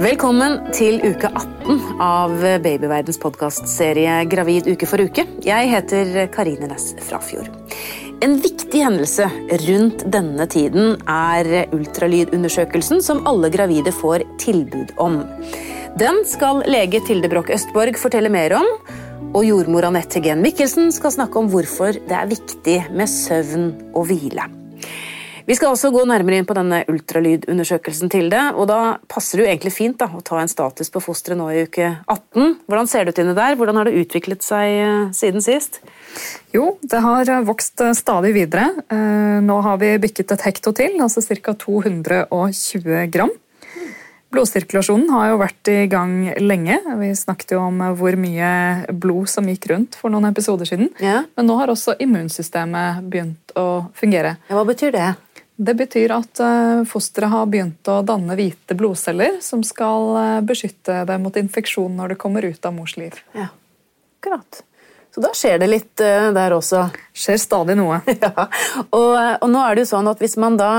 [0.00, 2.32] Velkommen til uke 18 av
[2.64, 5.26] Babyverdens podkastserie Gravid uke for uke.
[5.44, 7.50] Jeg heter Karine Næss Frafjord.
[8.24, 9.26] En viktig hendelse
[9.66, 15.20] rundt denne tiden er ultralydundersøkelsen som alle gravide får tilbud om.
[16.00, 18.72] Den skal lege Tilde Broch Østborg fortelle mer om,
[19.36, 24.08] og jordmor Anette Gen Mikkelsen skal snakke om hvorfor det er viktig med søvn og
[24.08, 24.61] hvile.
[25.46, 28.78] Vi skal også gå nærmere inn på denne ultralydundersøkelsen til det, og da
[29.10, 31.88] passer det jo egentlig fint da, å ta en status på fosteret nå i uke
[32.06, 32.58] 18.
[32.70, 33.56] Hvordan ser det ut inne der?
[33.58, 35.80] Hvordan har det utviklet seg eh, siden sist?
[36.54, 38.70] Jo, det har vokst eh, stadig videre.
[38.92, 41.56] Eh, nå har vi bykket et hekto til, altså ca.
[41.58, 43.32] 220 gram.
[44.32, 46.78] Blodsirkulasjonen har jo vært i gang lenge.
[47.02, 48.52] Vi snakket jo om hvor mye
[48.88, 50.88] blod som gikk rundt for noen episoder siden.
[51.04, 51.26] Ja.
[51.36, 54.38] Men nå har også immunsystemet begynt å fungere.
[54.48, 55.10] Ja, hva betyr det?
[55.62, 61.02] Det betyr at eh, fosteret har begynt å danne hvite blodceller som skal eh, beskytte
[61.06, 63.18] det mot infeksjon når det kommer ut av mors liv.
[63.36, 63.50] Ja,
[64.18, 64.62] akkurat.
[65.12, 66.86] Så da skjer det litt eh, der også.
[67.14, 68.00] Skjer stadig noe.
[68.22, 68.48] Ja,
[68.88, 70.72] og, og nå er det jo sånn at hvis man da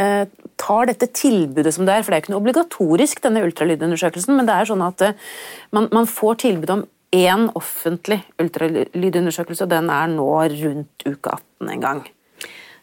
[0.00, 0.24] eh,
[0.60, 4.48] tar dette tilbudet som det er, for det er ikke noe obligatorisk, denne ultralydundersøkelsen, men
[4.48, 5.28] det er sånn at eh,
[5.76, 11.74] man, man får tilbud om én offentlig ultralydundersøkelse, og den er nå rundt uke 18
[11.74, 12.02] en gang.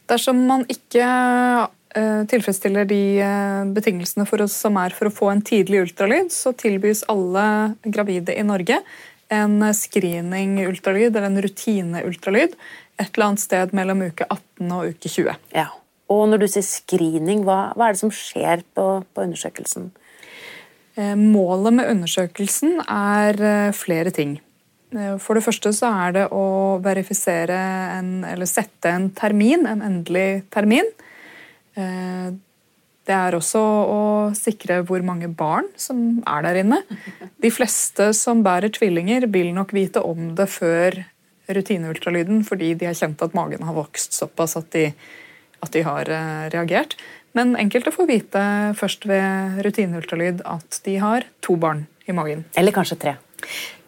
[0.07, 5.31] Dersom man ikke eh, tilfredsstiller de eh, betingelsene for oss som er for å få
[5.33, 8.79] en tidlig ultralyd, så tilbys alle gravide i Norge
[9.33, 12.55] en screening-ultralyd eller en rutine-ultralyd
[12.97, 15.35] et eller annet sted mellom uke 18 og uke 20.
[15.57, 15.67] Ja.
[16.07, 19.91] Og når du sier screening, hva, hva er det som skjer på, på undersøkelsen?
[20.95, 24.37] Eh, Målet med undersøkelsen er flere ting.
[24.95, 27.57] Eh, For det første så er det å verifisere
[27.97, 30.91] en, eller sette en termin, en endelig termin.
[31.75, 32.35] Eh,
[33.07, 33.99] Det er også å
[34.35, 36.81] sikre hvor mange barn som er der inne.
[37.39, 41.05] De fleste som bærer tvillinger, vil nok vite om det før
[41.47, 44.89] rutineultralyden, fordi de har kjent at magen har vokst såpass at de,
[45.63, 46.97] at de har eh, reagert.
[47.31, 48.43] Men enkelte får vite
[48.75, 52.43] først ved rutineultralyd at de har to barn i magen.
[52.59, 53.15] Eller kanskje tre.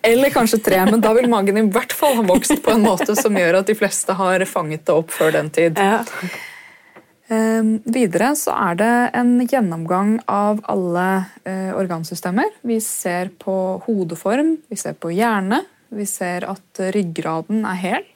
[0.01, 3.15] Eller kanskje tre, men da vil magen i hvert fall ha vokst på en måte
[3.19, 5.79] som gjør at de fleste har fanget det opp før den tid.
[5.79, 6.05] Ja.
[7.29, 11.09] Eh, videre så er det en gjennomgang av alle
[11.43, 12.55] eh, organsystemer.
[12.65, 15.61] Vi ser på hodeform, vi ser på hjerne,
[15.93, 18.07] vi ser at ryggraden er hel.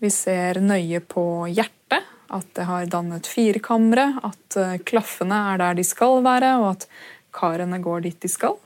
[0.00, 5.76] Vi ser nøye på hjertet, at det har dannet firkamre, at eh, klaffene er der
[5.76, 6.88] de skal være, og at
[7.36, 8.56] karene går dit de skal.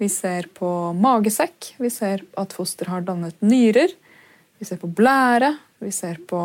[0.00, 0.68] Vi ser på
[0.98, 3.92] magesekk, vi ser at foster har dannet nyrer.
[4.58, 5.52] Vi ser på blære,
[5.84, 6.40] vi ser på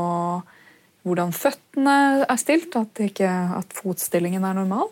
[1.07, 4.89] hvordan føttene er stilt, at, ikke, at fotstillingen er normal.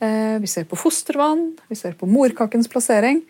[0.00, 3.22] Eh, Vi ser på fostervann, vi ser på morkakens plassering.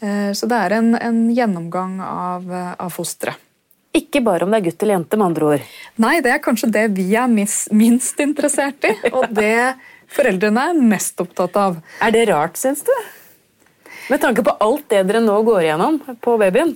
[0.00, 2.48] Eh, Så det er en, en gjennomgang av,
[2.78, 3.38] av fosteret.
[3.92, 5.64] Ikke bare om det er gutt eller jente, med andre ord.
[6.00, 9.74] Nei, det er kanskje det vi er minst interessert i, og det
[10.08, 11.76] foreldrene er mest opptatt av.
[12.00, 12.94] Er det rart, syns du?
[14.10, 16.74] Med tanke på alt det dere nå går igjennom på babyen.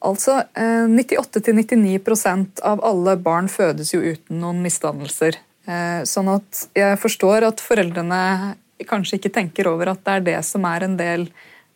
[0.00, 5.36] Altså, eh, 98-99% av alle barn fødes jo uten noen misdannelser.
[5.68, 8.56] Eh, Sånn at jeg forstår at foreldrene
[8.88, 11.26] kanskje ikke tenker over at det er det som er en del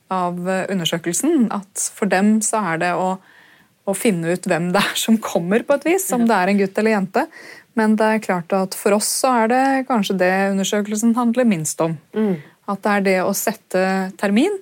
[0.09, 1.51] av eh, undersøkelsen.
[1.53, 3.19] At for dem så er det å,
[3.85, 6.09] å finne ut hvem det er som kommer, på et vis.
[6.17, 7.27] Om det er en gutt eller jente.
[7.77, 11.81] Men det er klart at for oss så er det kanskje det undersøkelsen handler minst
[11.85, 11.99] om.
[12.71, 13.85] At det er det å sette
[14.21, 14.57] termin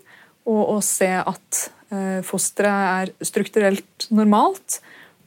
[0.50, 1.64] og å se at
[1.94, 4.80] eh, fosteret er strukturelt normalt,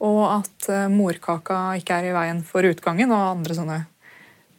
[0.04, 3.78] og at eh, morkaka ikke er i veien for utgangen og andre sånne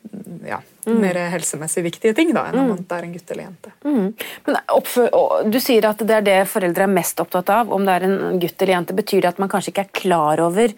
[0.10, 3.76] mm, mer helsemessig viktige ting da, enn om det er en gutt eller jente.
[3.86, 4.08] Mm.
[4.48, 5.14] Men oppfør,
[5.46, 8.42] du sier at det er det foreldre er mest opptatt av, om det er en
[8.42, 8.98] gutt eller jente.
[8.98, 10.74] Betyr det at man kanskje ikke er klar over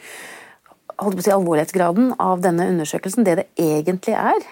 [0.99, 4.47] holdt på å si, alvorlighetsgraden av denne undersøkelsen, det det egentlig er?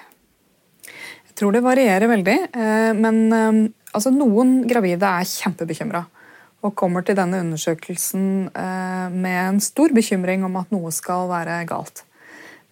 [1.38, 3.58] Tror det varierer veldig, eh, men eh,
[3.94, 6.02] altså, noen gravide er kjempebekymra
[6.66, 11.60] og kommer til denne undersøkelsen eh, med en stor bekymring om at noe skal være
[11.70, 12.02] galt.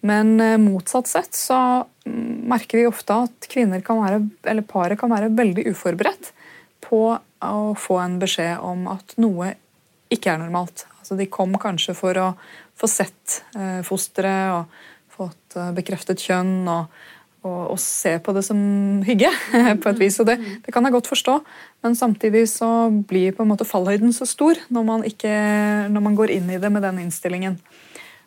[0.06, 1.58] Men motsatt sett så
[2.04, 4.20] mm, merker vi ofte at kvinner kan være,
[4.50, 6.32] eller paret kan være veldig uforberedt
[6.84, 9.54] på å få en beskjed om at noe
[10.12, 10.84] ikke er normalt.
[10.98, 12.28] Altså, de kom kanskje for å
[12.78, 13.40] få sett
[13.88, 16.68] fosteret og fått bekreftet kjønn.
[16.68, 17.05] og
[17.46, 18.58] og, og se på det som
[19.06, 19.30] hygge,
[19.82, 20.18] på et vis.
[20.22, 21.38] Og det, det kan jeg godt forstå,
[21.86, 22.70] men samtidig så
[23.08, 25.32] blir på en måte fallhøyden så stor når man, ikke,
[25.92, 27.60] når man går inn i det med den innstillingen.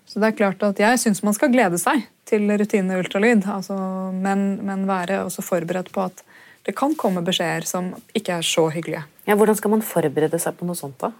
[0.10, 3.76] Så det er klart at Jeg syns man skal glede seg til rutine ultralyd, altså,
[4.14, 6.24] men, men være også forberedt på at
[6.66, 9.06] det kan komme beskjeder som ikke er så hyggelige.
[9.30, 10.98] Ja, hvordan skal man forberede seg på noe sånt?
[11.02, 11.12] da?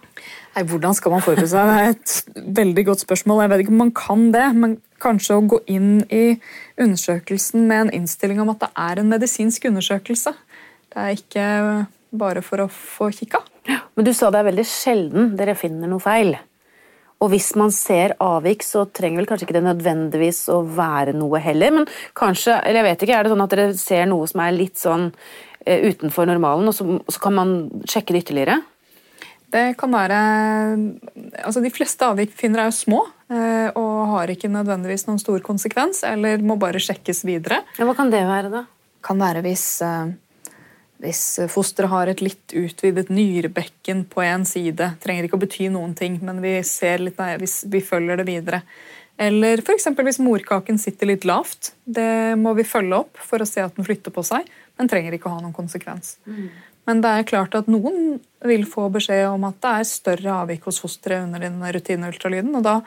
[0.56, 1.70] Nei, Hvordan skal man forberede seg?
[1.70, 3.44] Det er et veldig godt spørsmål.
[3.44, 6.36] Jeg vet ikke om man kan det, men kanskje å gå inn i
[6.80, 10.34] undersøkelsen med en innstilling om at det er en medisinsk undersøkelse.
[10.90, 11.46] Det er ikke
[12.10, 13.42] bare for å få kikka.
[13.94, 16.34] Men du sa det er veldig sjelden dere finner noe feil.
[17.20, 21.40] Og hvis man ser avvik, så trenger vel kanskje ikke det nødvendigvis å være noe
[21.44, 24.40] heller, men kanskje, eller jeg vet ikke, er det sånn at dere ser noe som
[24.40, 25.10] er litt sånn
[25.66, 27.52] eh, utenfor normalen, og så, så kan man
[27.84, 28.56] sjekke det ytterligere?
[29.50, 30.18] Det kan være
[31.42, 33.00] altså De fleste avvik finner er jo små
[33.30, 37.60] og har ikke nødvendigvis noen stor konsekvens, eller må bare sjekkes videre.
[37.78, 38.64] Ja, Hva kan det være, da?
[39.04, 40.12] kan være hvis, eh,
[41.00, 44.94] hvis fosteret har et litt utvidet nyrebekken på én side.
[45.00, 48.28] Trenger ikke å bety noen ting, men vi, ser litt, nei, vi, vi følger det
[48.28, 48.62] videre.
[49.20, 49.90] Eller f.eks.
[49.96, 51.74] hvis morkaken sitter litt lavt.
[51.84, 54.48] Det må vi følge opp for å se at den flytter på seg,
[54.80, 56.14] men trenger ikke å ha noen konsekvens.
[56.88, 58.16] Men det er klart at noen
[58.48, 62.64] vil få beskjed om at det er større avvik hos fosteret under den rutineultralyden, og
[62.64, 62.78] da,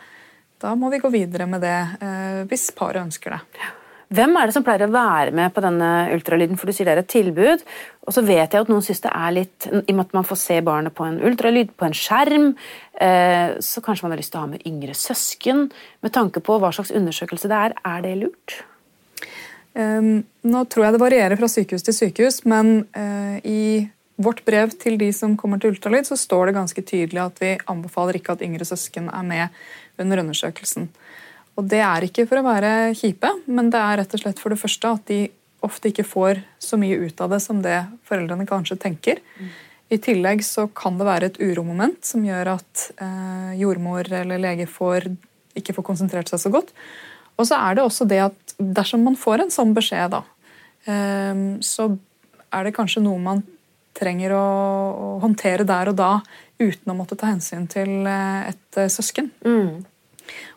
[0.64, 3.72] da må vi gå videre med det eh, hvis paret ønsker det.
[4.14, 6.58] Hvem er det som pleier å være med på denne ultralyden?
[6.60, 7.64] For du sier det er et tilbud.
[8.06, 10.28] Og så vet jeg at noen syns det er litt I og med at man
[10.28, 12.52] får se barnet på en ultralyd på en skjerm,
[13.02, 15.66] eh, så kanskje man har lyst til å ha med yngre søsken.
[16.06, 18.60] Med tanke på hva slags undersøkelse det er, er det lurt?
[19.74, 23.88] Um, nå tror jeg det varierer fra sykehus til sykehus, men uh, i
[24.24, 27.54] vårt brev til de som kommer til ultralyd, så står det ganske tydelig at vi
[27.70, 29.64] anbefaler ikke at yngre søsken er med
[30.02, 30.90] under undersøkelsen.
[31.58, 34.54] Og Det er ikke for å være kjipe, men det er rett og slett for
[34.54, 35.20] det første at de
[35.64, 37.78] ofte ikke får så mye ut av det som det
[38.08, 39.22] foreldrene kanskje tenker.
[39.94, 44.68] I tillegg så kan det være et uromoment som gjør at eh, jordmor eller lege
[44.68, 45.08] får,
[45.60, 46.74] ikke får konsentrert seg så godt.
[47.38, 50.24] Og så er det også det at dersom man får en sånn beskjed, da,
[50.90, 51.92] eh, så
[52.54, 53.44] er det kanskje noe man
[53.98, 56.12] trenger å, å håndtere der og da
[56.62, 59.32] uten å måtte ta hensyn til eh, et søsken.
[59.44, 59.84] søsken.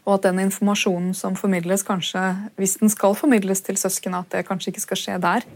[0.06, 2.23] Og at den informasjonen som formidles, kanskje,
[2.61, 5.49] hvis den skal formidles til søsken, at det kanskje ikke skal skje der.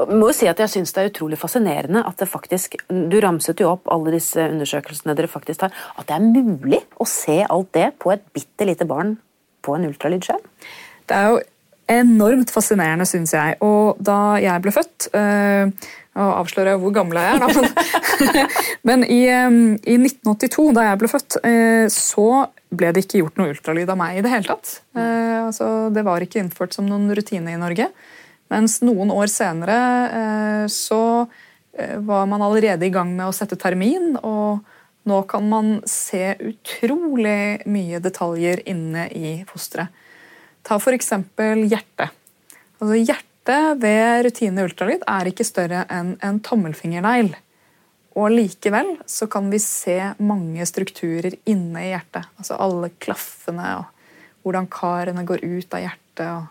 [0.00, 2.78] Og jeg må jo si at jeg synes Det er utrolig fascinerende at det faktisk
[2.88, 5.74] Du ramset jo opp alle disse undersøkelsene dere faktisk har.
[6.00, 9.18] At det er mulig å se alt det på et bitte lite barn
[9.60, 10.40] på en ultralydskjerm?
[11.04, 11.40] Det er jo
[11.90, 13.58] enormt fascinerende, syns jeg.
[13.60, 15.72] Og da jeg ble født øh,
[16.18, 18.46] Avslører jeg hvor gammel jeg er, da.
[18.88, 22.30] Men i, i 1982, da jeg ble født, øh, så
[22.70, 24.80] ble det ikke gjort noe ultralyd av meg i det hele tatt.
[24.94, 27.90] Eh, altså, det var ikke innført som noen rutine i Norge.
[28.50, 29.78] Mens noen år senere
[30.18, 31.00] eh, så
[31.78, 34.62] eh, var man allerede i gang med å sette termin, og
[35.10, 39.90] nå kan man se utrolig mye detaljer inne i fosteret.
[40.66, 41.14] Ta f.eks.
[41.70, 42.10] hjertet.
[42.80, 47.32] Altså, hjertet ved rutine ultralyd er ikke større enn en tommelfingernegl.
[48.18, 52.26] Og likevel så kan vi se mange strukturer inne i hjertet.
[52.38, 53.84] Altså alle klaffene og
[54.44, 56.26] hvordan karene går ut av hjertet.
[56.26, 56.48] og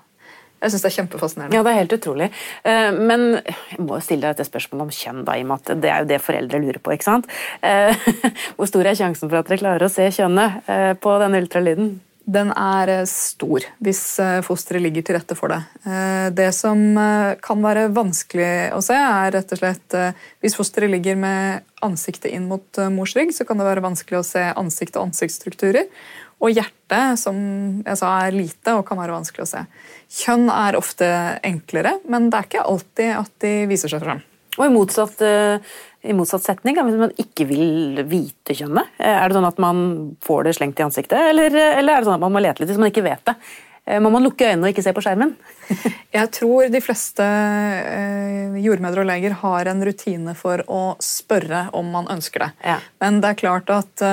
[0.59, 1.55] jeg synes det er kjempefascinerende.
[1.55, 2.27] Ja, det er helt utrolig.
[2.67, 5.61] Eh, men jeg må jo stille deg et spørsmål om kjønn, da, i og med
[5.61, 6.95] at det er jo det foreldre lurer på.
[6.95, 7.29] ikke sant?
[7.63, 8.09] Eh,
[8.57, 11.93] hvor stor er sjansen for at dere klarer å se kjønnet eh, på denne ultralyden?
[12.25, 14.01] Den er stor hvis
[14.45, 15.61] fosteret ligger til rette for det.
[16.35, 16.81] Det som
[17.41, 19.97] kan være vanskelig å se, er rett og slett
[20.43, 24.27] hvis fosteret ligger med ansiktet inn mot mors rygg, så kan det være vanskelig å
[24.27, 25.89] se ansikt og ansiktsstrukturer.
[26.39, 27.35] Og hjertet, som
[27.83, 29.65] jeg sa, er lite og kan være vanskelig å se.
[30.21, 31.07] Kjønn er ofte
[31.43, 34.21] enklere, men det er ikke alltid at de viser seg fram.
[34.59, 35.21] Og i motsatt,
[36.01, 39.79] i motsatt setning, hvis man ikke vil vite kjønnet, er det sånn at man
[40.23, 42.71] får det slengt i ansiktet, eller, eller er det sånn at man må lete litt
[42.71, 43.35] hvis man ikke vet det?
[43.99, 45.33] Må man lukke øynene og ikke se på skjermen?
[46.17, 47.25] Jeg tror de fleste
[48.61, 52.51] jordmødre og leger har en rutine for å spørre om man ønsker det.
[52.75, 52.77] Ja.
[53.01, 54.05] Men det er klart at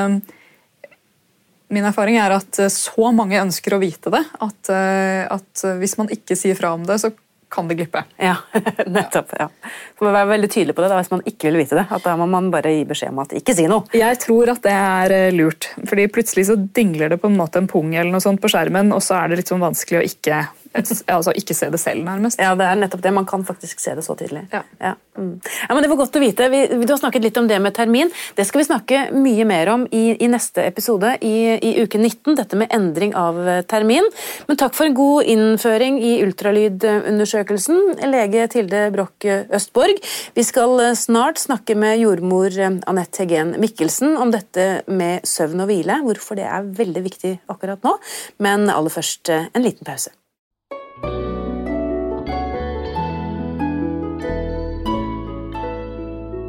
[1.66, 6.36] Min erfaring er at så mange ønsker å vite det at, at hvis man ikke
[6.38, 7.10] sier fra om det, så
[7.52, 8.02] kan det glippe.
[8.20, 8.36] Ja,
[8.86, 9.32] nettopp.
[9.38, 9.48] Ja.
[9.96, 11.86] Så må være veldig tydelig på det da, hvis man ikke vil vite det.
[11.90, 13.86] at Da må man bare gi beskjed om at ikke si noe.
[13.96, 15.70] Jeg tror at det er lurt.
[15.88, 18.92] fordi plutselig så dingler det på en måte en pung eller noe sånt på skjermen,
[18.96, 20.42] og så er det litt sånn vanskelig å ikke,
[20.78, 22.40] altså ikke se det selv, nærmest.
[22.42, 23.12] Ja, det er nettopp det.
[23.14, 24.46] Man kan faktisk se det så tidlig.
[24.52, 24.62] Ja.
[24.80, 24.94] Ja.
[25.16, 25.40] Mm.
[25.68, 26.48] ja men Det var godt å vite.
[26.52, 28.10] Vi, du har snakket litt om det med termin.
[28.36, 32.36] Det skal vi snakke mye mer om i, i neste episode, i, i, uke 19.
[32.38, 33.38] Dette med endring av
[33.70, 34.08] termin.
[34.48, 40.02] Men takk for en god innføring i ultralydundersøkelsen, lege Tilde Broch Østborg.
[40.36, 46.02] Vi skal snart snakke med jordmor Anette Hegen Mikkelsen om dette med søvn og hvile,
[46.04, 47.96] hvorfor det er veldig viktig akkurat nå.
[48.42, 50.12] Men aller først en liten pause.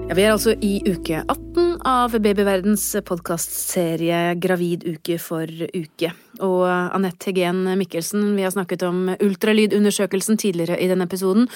[0.07, 6.13] Ja, vi er altså i uke 18 av Babyverdens podkastserie Gravid uke for uke.
[6.39, 6.63] Og
[6.95, 11.49] Anette Hegen Mikkelsen, vi har snakket om ultralydundersøkelsen tidligere i denne episoden.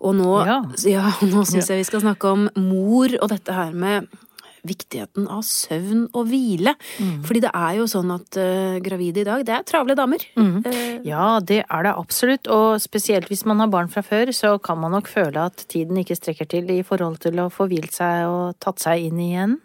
[0.00, 0.62] Og nå, Ja.
[0.88, 4.08] ja, nå syns jeg vi skal snakke om mor og dette her med
[4.68, 6.74] viktigheten av søvn og hvile.
[7.26, 10.22] Fordi det er jo sånn at uh, gravide i dag, det er travle damer.
[10.38, 14.54] Eh, Ja, det er det absolutt, og spesielt hvis man har barn fra før, så
[14.62, 17.94] kan man nok føle at tiden ikke strekker til i forhold til å få hvilt
[17.96, 19.58] seg og tatt seg inn igjen.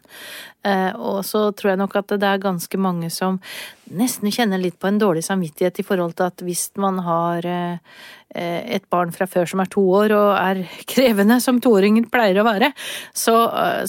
[0.64, 3.40] Eh, Og så tror jeg nok at det er ganske mange som
[3.94, 7.92] nesten kjenner litt på en dårlig samvittighet i forhold til at hvis man har eh,
[8.34, 10.62] eh, et barn fra før som er to år og er
[10.94, 12.72] krevende, som toåringer pleier å være,
[13.12, 13.36] så,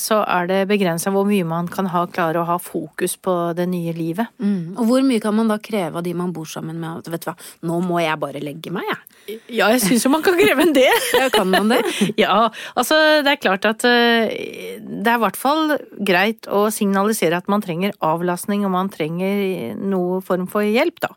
[0.02, 3.68] så er det begrensa hvor mye man kan ha, klare å ha fokus på det
[3.70, 4.34] nye livet.
[4.42, 4.74] Mm.
[4.74, 7.04] Og hvor mye kan man da kreve av de man bor sammen med?
[7.04, 7.38] At, vet du hva,
[7.70, 9.38] nå må jeg bare legge meg, jeg.
[9.56, 10.90] Ja, jeg syns jo man kan kreve en det.
[11.14, 11.80] Ja, kan man det?
[12.20, 17.50] Ja, altså det er klart at det er i hvert fall greit å signalisere at
[17.52, 21.12] man trenger avlastning og man trenger noe form for hjelp, da.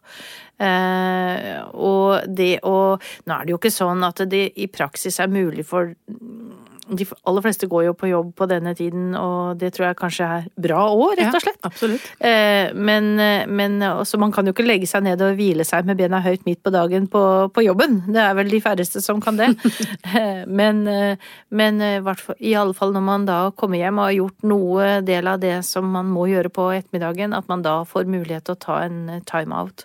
[0.58, 5.30] Eh, og det å Nå er det jo ikke sånn at det i praksis er
[5.30, 5.94] mulig for
[6.90, 10.28] de aller fleste går jo på jobb på denne tiden, og det tror jeg kanskje
[10.38, 11.60] er bra òg, rett og slett.
[11.62, 12.10] Ja, absolutt.
[12.20, 13.16] Eh, Men,
[13.50, 16.46] men også, man kan jo ikke legge seg ned og hvile seg med bena høyt
[16.48, 17.22] midt på dagen på,
[17.54, 18.00] på jobben.
[18.08, 19.52] Det er vel de færreste som kan det.
[20.08, 21.18] Eh, men, eh,
[21.52, 22.06] men eh,
[22.40, 25.58] i alle fall når man da kommer hjem og har gjort noe del av det
[25.68, 29.02] som man må gjøre på ettermiddagen, at man da får mulighet til å ta en
[29.12, 29.84] eh, timeout.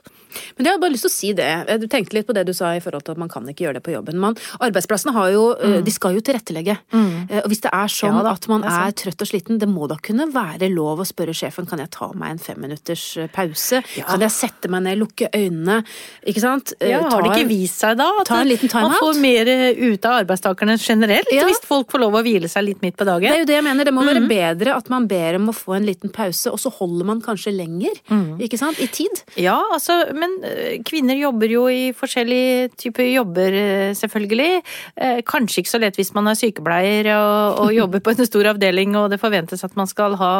[0.56, 1.48] Men jeg har bare lyst til å si det.
[1.82, 3.80] Du tenkte litt på det du sa i forhold til at man kan ikke gjøre
[3.80, 4.20] det på jobben.
[4.22, 5.42] Man, arbeidsplassene har jo,
[5.84, 6.78] de skal jo tilrettelegge.
[6.92, 9.58] Eh, Og hvis det er sånn Ja da, at man er er trøtt og sliten,
[9.58, 13.04] det må da kunne være lov å spørre sjefen kan jeg ta meg en femminutters
[13.32, 14.04] pause, pause.
[14.06, 15.84] Kan jeg sette meg ned, lukke øynene?
[16.26, 16.72] Ikke sant?
[16.80, 19.20] Eh, Ja, ta har det ikke vist seg da at ta en liten man får
[19.20, 21.44] mer eh, ut av arbeidstakerne generelt, Ja.
[21.46, 23.22] hvis folk får lov å hvile seg litt midt på dagen?
[23.30, 23.84] Det er jo det jeg mener.
[23.84, 26.70] Det må være bedre at man ber om å få en liten pause, og så
[26.72, 27.94] holder man kanskje lenger.
[28.10, 28.38] mm.
[28.42, 28.78] Ikke sant?
[28.82, 29.22] I tid.
[29.36, 34.62] Ja, altså, men eh, kvinner jobber jo i forskjellige typer jobber, eh, selvfølgelig.
[34.96, 36.81] Eh, Kanskje ikke så lett hvis man er sykepleier
[37.16, 40.34] og, og jobber på en stor avdeling og det forventes at man skal ha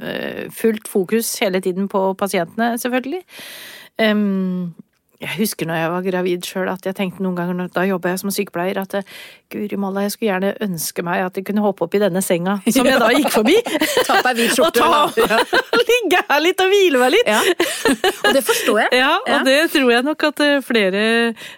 [0.00, 3.22] eh, fullt fokus hele tiden på pasientene, selvfølgelig.
[4.00, 4.72] Em,
[5.22, 8.20] jeg husker når jeg var gravid sjøl at jeg tenkte noen ganger, da jobba jeg
[8.24, 9.06] som sykepleier, at eh,
[9.52, 12.58] guri malla, jeg skulle gjerne ønske meg at jeg kunne hoppe opp i denne senga
[12.74, 13.56] som jeg da gikk forbi.
[14.06, 14.80] Ta på deg hvit og skjorte.
[14.82, 15.38] ta, Ja.
[15.92, 17.28] ligge her litt og hvile meg litt.
[17.28, 17.40] Ja.
[18.26, 18.98] Og det forstår jeg.
[19.00, 19.40] Ja, og Ja.
[19.46, 21.02] det tror jeg nok at eh, flere,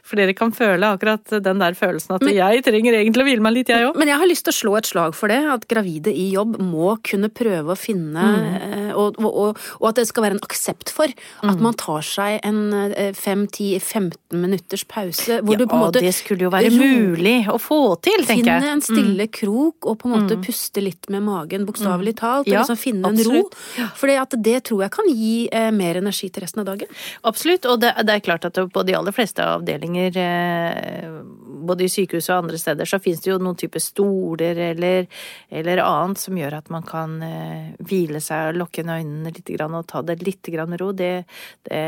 [0.06, 3.72] flere kan føle, akkurat den der følelsen at jeg trenger egentlig å hvile meg litt,
[3.72, 3.96] jeg òg.
[4.00, 6.58] Men jeg har lyst til å slå et slag for det, at gravide i jobb
[6.62, 8.44] må kunne prøve å finne Mm.
[8.56, 11.08] eh, og, og, og, og at det skal være en aksept for
[11.44, 11.50] Mm.
[11.50, 12.60] at man tar seg en
[13.54, 17.58] 5-10-15 minutters pause, hvor Ja, du på en måte det skulle jo være mulig å
[17.62, 18.62] få til, tenker jeg.
[18.62, 22.48] Finne en stille krok og på en måte puste litt med magen, bokstavelig talt.
[22.48, 23.44] Og Ja, liksom finne en ro.
[23.96, 26.90] For det tror jeg kan gi eh, mer energi til resten av dagen.
[27.22, 31.10] Absolutt, og det, det er klart at på de aller fleste avdelinger, eh,
[31.64, 35.06] både i sykehus og andre steder, så finnes det jo noen type stoler eller,
[35.50, 39.74] eller annet som gjør at man kan eh, hvile seg og lukke øynene litt grann,
[39.78, 40.90] og ta det litt grann med ro.
[40.92, 41.24] Det,
[41.68, 41.84] det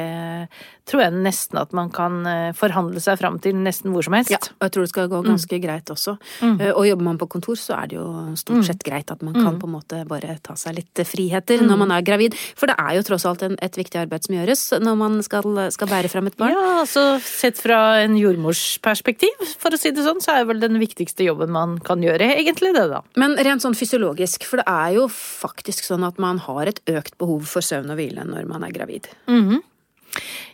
[0.89, 4.31] tror jeg nesten at man kan eh, forhandle seg fram til nesten hvor som helst.
[4.31, 6.17] Ja, og jeg tror det skal gå ganske greit også.
[6.43, 6.61] Mm.
[6.61, 9.35] Eh, Og jobber man på kontor, så er det jo stort sett greit at man
[9.37, 9.43] Mm.
[9.45, 12.35] kan på en måte bare ta seg litt friheter når man er gravid.
[12.57, 15.43] For det er jo tross alt en, et viktig arbeid som gjøres når man skal,
[15.71, 16.53] skal bære frem et barn.
[16.57, 20.79] Ja, altså sett fra en jordmorsperspektiv, for å si det sånn, så er vel den
[20.81, 23.03] viktigste jobben man kan gjøre, egentlig det, da.
[23.17, 27.17] Men rent sånn fysiologisk, for det er jo faktisk sånn at man har et økt
[27.19, 29.09] behov for søvn og hvile når man er gravid.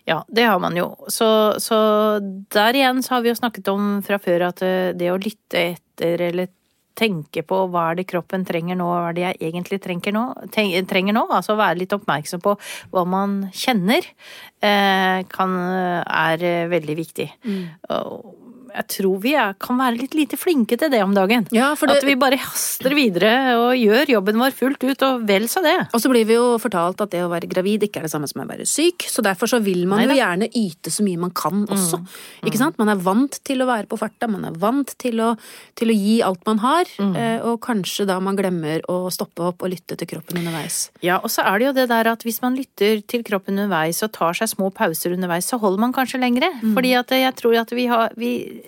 [0.09, 0.89] Ja, det har man jo.
[1.13, 1.29] Så,
[1.63, 1.77] så
[2.53, 5.69] der igjen så har vi jo snakket om fra før at eh, det å lytte
[5.75, 6.51] etter eller
[6.99, 10.25] tenke på hva er det kroppen trenger nå, hva er det jeg egentlig trenger nå,
[10.53, 12.53] trenger nå altså være litt oppmerksom på
[12.93, 14.05] hva man kjenner,
[14.61, 15.57] eh, kan,
[16.05, 17.29] er eh, veldig viktig.
[17.97, 18.42] Og
[18.73, 21.47] jeg tror vi er, kan være litt lite flinke til det om dagen.
[21.55, 25.27] Ja, for det- At vi bare haster videre og gjør jobben vår fullt ut, og
[25.29, 25.89] vel så det.
[25.93, 28.29] Og så blir vi jo fortalt at det å være gravid ikke er det samme
[28.29, 31.31] som å være syk, så derfor så vil man jo gjerne yte så mye man
[31.31, 32.01] kan også.
[32.45, 32.79] Ikke sant?
[32.79, 35.37] Man er vant til å være på farta, man er vant til å,
[35.77, 37.17] til å gi alt man har, mm.
[37.49, 40.91] og kanskje da man glemmer å stoppe opp og lytte til kroppen underveis.
[41.03, 44.03] Ja, og så er det jo det der at hvis man lytter til kroppen underveis
[44.03, 46.49] og tar seg små pauser underveis, så holder man kanskje lengre.
[46.63, 48.62] Fordi at jeg tror at vi har vi,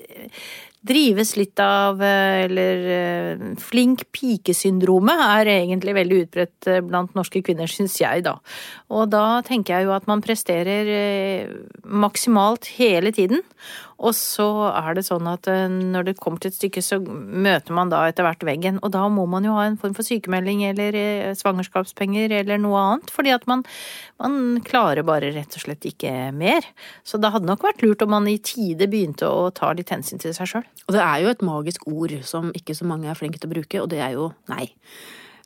[0.85, 7.71] drives litt av Eller eh, flink pike-syndromet er egentlig veldig utbredt eh, blant norske kvinner,
[7.71, 8.37] syns jeg, da.
[8.93, 13.43] Og da tenker jeg jo at man presterer eh, maksimalt hele tiden.
[13.99, 17.93] Og så er det sånn at når det kommer til et stykke, så møter man
[17.93, 18.81] da etter hvert veggen.
[18.83, 20.99] Og da må man jo ha en form for sykemelding eller
[21.39, 23.13] svangerskapspenger eller noe annet.
[23.15, 23.65] Fordi at man,
[24.23, 26.67] man klarer bare rett og slett ikke mer.
[27.07, 30.23] Så det hadde nok vært lurt om man i tide begynte å ta litt hensyn
[30.23, 30.67] til seg sjøl.
[30.89, 33.55] Og det er jo et magisk ord som ikke så mange er flinke til å
[33.57, 34.67] bruke, og det er jo nei.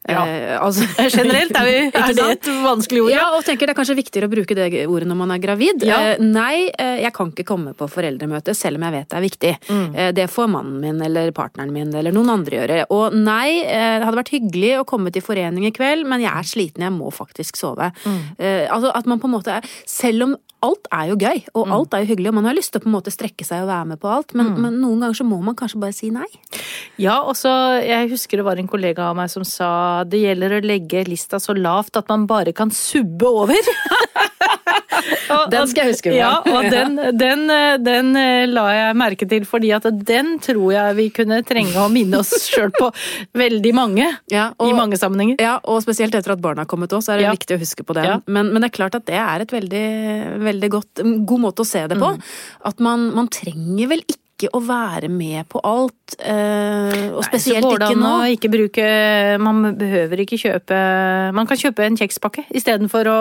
[0.09, 0.25] Ja.
[0.27, 0.87] Eh, altså,
[1.19, 3.13] Generelt er, vi, er, det et vanskelig ord.
[3.13, 5.85] Ja, og tenker det er kanskje viktigere å bruke det ordet når man er gravid.
[5.87, 6.01] Ja.
[6.15, 9.27] Eh, nei, eh, jeg kan ikke komme på foreldremøte selv om jeg vet det er
[9.27, 9.55] viktig.
[9.69, 9.87] Mm.
[9.93, 12.81] Eh, det får mannen min eller partneren min eller noen andre gjøre.
[12.95, 16.49] Og nei, det hadde vært hyggelig å komme til forening i kveld, men jeg er
[16.49, 17.91] sliten, jeg må faktisk sove.
[18.05, 18.21] Mm.
[18.73, 20.35] Altså at man på en måte er Selv om
[20.65, 21.75] alt er jo gøy, og mm.
[21.77, 23.63] alt er jo hyggelig, og man har lyst til å på en måte strekke seg
[23.63, 24.63] og være med på alt, men, mm.
[24.65, 26.27] men noen ganger så må man kanskje bare si nei.
[26.99, 27.53] Ja, og så
[27.85, 31.39] Jeg husker det var en kollega av meg som sa det gjelder å legge lista
[31.43, 33.73] så lavt at man bare kan subbe over.
[35.55, 36.19] den skal jeg huske Med.
[36.19, 37.45] Ja, og den, den,
[37.85, 38.13] den,
[38.53, 42.33] la jeg merke til, fordi at den tror jeg vi kunne trenge å minne oss
[42.49, 42.91] sjøl på
[43.39, 44.09] veldig mange.
[44.29, 45.39] Ja, og, I mange sammenhenger.
[45.41, 47.33] Ja, og spesielt etter at barna har kommet òg, så er det ja.
[47.35, 48.21] viktig å huske på den.
[48.27, 49.85] Men, men, det er klart at det er et veldig
[50.45, 52.11] veldig godt, god måte å se det på.
[52.15, 52.25] Mm.
[52.71, 56.15] At man, man trenger vel ikke ikke å være med på alt.
[56.19, 58.13] Eh, og spesielt Nei, ikke nå.
[58.33, 58.85] Ikke bruke,
[59.43, 60.79] man behøver ikke kjøpe
[61.37, 63.19] Man kan kjøpe en kjekspakke istedenfor å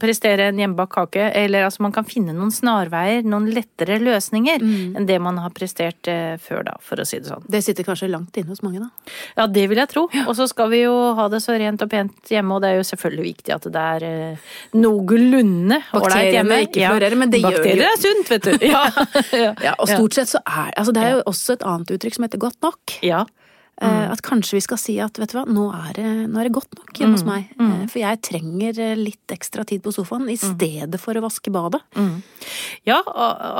[0.00, 1.30] prestere en hjemmebakt kake.
[1.38, 4.98] Eller altså, man kan finne noen snarveier, noen lettere løsninger mm.
[4.98, 7.46] enn det man har prestert eh, før, da, for å si det sånn.
[7.50, 9.14] Det sitter kanskje langt inne hos mange, da?
[9.38, 10.06] Ja, det vil jeg tro.
[10.26, 12.80] Og så skal vi jo ha det så rent og pent hjemme, og det er
[12.80, 16.58] jo selvfølgelig viktig at det er eh, noenlunde ålreit hjemme.
[16.58, 17.94] Bakteriene ikke florerer, men det Bakterier gjør det.
[17.94, 18.58] er sunt, vet du.
[19.40, 19.52] Ja.
[19.62, 22.26] ja, og stort sett så er altså Det er jo også et annet uttrykk som
[22.26, 22.98] heter godt nok.
[23.06, 23.24] Ja.
[23.80, 24.12] Eh, mm.
[24.12, 26.56] At kanskje vi skal si at vet du hva, nå er det, nå er det
[26.58, 27.16] godt nok hjemme mm.
[27.16, 27.52] hos meg.
[27.56, 27.70] Mm.
[27.70, 30.42] Eh, for jeg trenger eh, litt ekstra tid på sofaen i mm.
[30.52, 31.80] stedet for å vaske badet.
[31.96, 32.18] Mm.
[32.88, 33.00] Ja,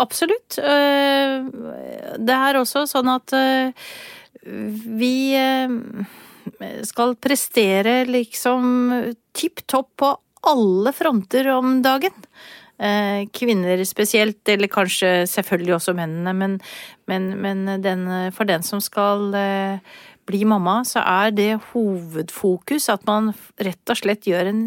[0.02, 0.58] absolutt.
[0.60, 3.32] Det er også sånn at
[5.00, 5.14] vi
[6.88, 8.92] skal prestere liksom
[9.36, 10.14] tipp topp på
[10.50, 12.16] alle fronter om dagen.
[12.80, 16.60] Eh, kvinner spesielt, eller kanskje selvfølgelig også mennene, men,
[17.10, 19.98] men, men den, for den som skal eh,
[20.30, 24.62] bli mamma, så er det hovedfokus at man rett og slett gjør en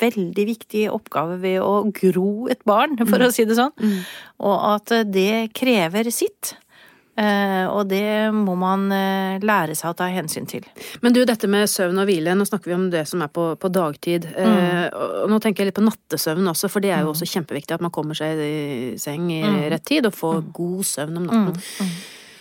[0.00, 3.34] veldig viktig oppgave ved å gro et barn, for å mm.
[3.34, 3.74] si det sånn.
[3.80, 4.00] Mm.
[4.48, 6.54] Og at det krever sitt.
[7.18, 10.66] Eh, og det må man eh, lære seg å ta hensyn til.
[11.02, 13.50] Men du, dette med søvn og hvile, nå snakker vi om det som er på,
[13.58, 14.28] på dagtid.
[14.30, 15.24] Eh, mm.
[15.24, 17.14] Og nå tenker jeg litt på nattesøvn også, for det er jo mm.
[17.16, 19.58] også kjempeviktig at man kommer seg i seng i mm.
[19.74, 20.52] rett tid og får mm.
[20.60, 21.58] god søvn om natten.
[21.58, 21.90] Mm.
[21.90, 21.98] Mm.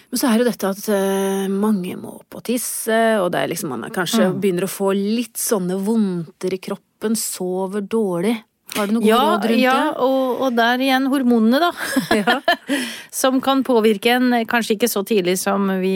[0.07, 3.73] Men så er det jo dette at mange må på tisse, og det er liksom
[3.73, 8.37] man kanskje begynner å få litt sånne vondter i kroppen, sover dårlig.
[8.75, 9.85] Har du noen ja, råd rundt ja, det?
[9.87, 11.71] Ja, og, og, der igjen hormonene, da.
[12.19, 12.37] Ja.
[13.21, 15.95] som kan påvirke en, kanskje ikke så tidlig som vi,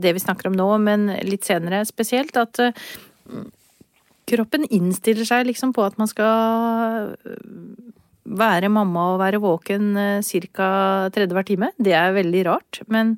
[0.00, 2.38] det vi snakker om nå, men litt senere spesielt.
[2.40, 3.42] At uh,
[4.30, 6.96] kroppen innstiller seg liksom på at man skal
[8.30, 10.72] være mamma og være våken ca.
[11.10, 11.72] tredje hver time.
[11.76, 13.16] Det er veldig rart, men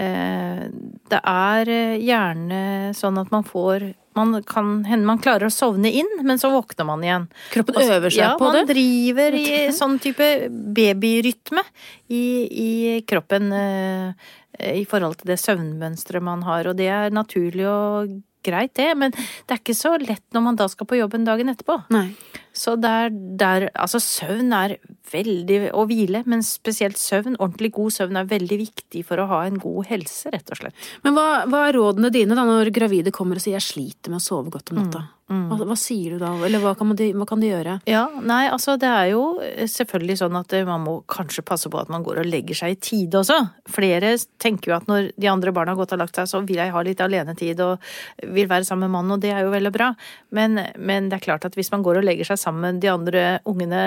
[0.00, 2.60] det er gjerne
[2.96, 6.86] sånn at man får man kan hende man klarer å sovne inn, men så våkner
[6.88, 7.28] man igjen.
[7.52, 8.62] Kroppen øver seg ja, på det?
[8.62, 11.62] Ja, man driver i sånn type babyrytme
[12.10, 12.70] i, i
[13.06, 18.72] kroppen eh, i forhold til det søvnmønsteret man har, og det er naturlig og greit,
[18.78, 21.76] det, men det er ikke så lett når man da skal på jobben dagen etterpå.
[21.92, 22.08] Nei.
[22.56, 24.72] Så der, der Altså, søvn er
[25.12, 29.40] veldig Og hvile, men spesielt søvn, ordentlig god søvn, er veldig viktig for å ha
[29.46, 30.88] en god helse, rett og slett.
[31.04, 34.20] Men hva, hva er rådene dine da når gravide kommer og sier 'jeg sliter med
[34.20, 35.02] å sove godt om natta'?
[35.02, 35.19] Mm.
[35.30, 35.46] Mm.
[35.54, 37.76] Hva, sier du da, eller hva kan, de, hva kan, de, gjøre?
[37.86, 39.22] Ja, nei, altså det er jo
[39.70, 42.80] selvfølgelig sånn at man må kanskje passe på at man går og legger seg i
[42.82, 43.38] tide også.
[43.70, 46.58] Flere tenker jo at når de andre barna har gått og lagt seg, så vil
[46.58, 47.78] jeg ha litt alenetid og
[48.26, 49.92] vil være sammen med mannen, og det er jo veldig bra.
[50.34, 52.90] Men, men det er klart at hvis man går og legger seg sammen med de
[52.90, 53.84] andre ungene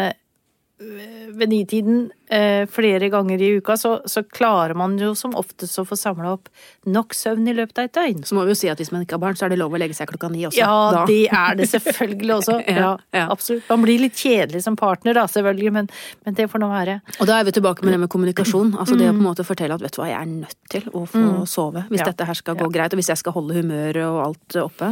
[0.80, 5.86] ved nitiden eh, flere ganger i uka, så, så, klarer man jo som oftest å
[5.86, 6.50] få samla opp
[6.90, 8.24] nok søvn i løpet av et døgn.
[8.28, 9.76] Så må vi jo si at hvis man ikke har barn, så er det lov
[9.76, 10.60] å legge seg klokka ni også.
[10.60, 11.04] Ja, da.
[11.10, 12.58] det er det selvfølgelig også.
[12.82, 13.68] ja, ja, absolutt.
[13.70, 15.92] Man blir litt kjedelig som partner da, selvfølgelig, men,
[16.26, 17.00] men, det får nå være.
[17.20, 18.74] Og da er vi tilbake med det med kommunikasjon.
[18.84, 20.90] Altså det å på en måte fortelle at vet du hva, jeg er nødt til
[20.92, 21.46] å få mm.
[21.48, 22.10] sove hvis ja.
[22.10, 24.90] dette her skal gå greit, og hvis jeg skal holde humøret og alt oppe.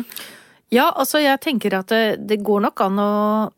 [0.71, 3.13] Ja, altså jeg tenker at det, det går nok an å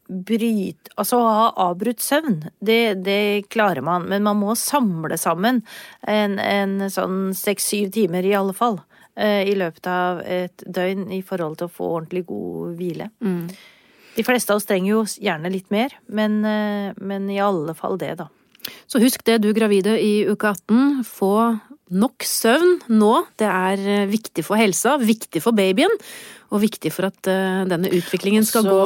[0.08, 4.04] bryte Altså å ha avbrutt søvn, det, det, klarer man.
[4.10, 5.63] Men man må samle sammen
[6.06, 8.78] en, en sånn seks-syv timer i alle fall.
[9.17, 13.10] Eh, I løpet av et døgn i forhold til å få ordentlig god hvile.
[13.26, 13.47] Mm.
[14.13, 17.97] De fleste av oss trenger jo gjerne litt mer, men, eh, men i alle fall
[17.97, 18.30] det, da.
[18.86, 21.02] Så husk det, du gravide i uke 18.
[21.10, 21.34] Få
[21.95, 23.12] nok søvn nå.
[23.39, 25.93] Det er eh, viktig for helsa, viktig for babyen
[26.53, 28.82] og viktig for at uh, denne utviklingen skal gå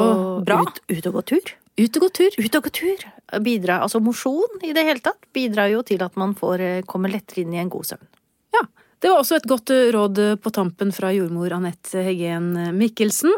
[0.48, 0.62] bra.
[0.64, 1.50] Ut, ut, og gå tur.
[1.76, 2.38] Ut og gå tur.
[2.40, 3.02] Ut og gå tur.
[3.44, 7.12] Bidra, altså mosjon i det hele tatt bidrar jo til at man får kommer komme
[7.12, 8.08] lettere inn i en god søvn.
[8.56, 8.64] Ja.
[9.00, 13.34] Det var også et godt eh, råd på tampen fra jordmor Anette Heggen Mikkelsen.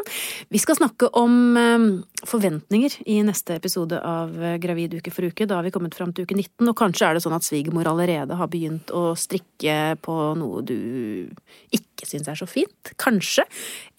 [0.48, 1.56] Vi skal snakke om
[2.26, 5.46] forventninger i neste episode av Gravid uke for uke.
[5.48, 7.88] Da har vi kommet fram til uke 19, og kanskje er det sånn at svigermor
[7.90, 10.76] allerede har begynt å strikke på noe du
[11.76, 13.44] ikke ikke syns er så fint, kanskje.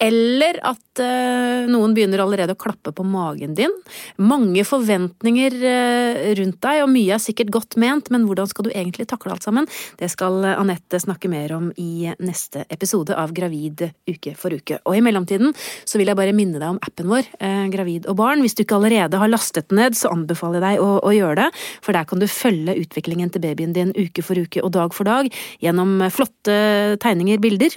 [0.02, 3.72] Eller at uh, noen begynner allerede å klappe på magen din.
[4.20, 8.72] Mange forventninger uh, rundt deg, og mye er sikkert godt ment, men hvordan skal du
[8.72, 9.68] egentlig takle alt sammen?
[10.00, 14.80] Det skal Anette snakke mer om i neste episode av Gravid uke for uke.
[14.88, 18.18] Og i mellomtiden så vil jeg bare minne deg om appen vår, uh, Gravid og
[18.18, 18.42] barn.
[18.42, 21.38] Hvis du ikke allerede har lastet den ned, så anbefaler jeg deg å, å gjøre
[21.44, 21.48] det,
[21.84, 25.08] for der kan du følge utviklingen til babyen din uke for uke og dag for
[25.08, 25.30] dag
[25.62, 26.56] gjennom flotte
[27.02, 27.76] tegninger, bilder